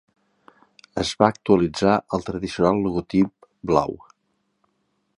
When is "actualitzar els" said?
1.33-2.27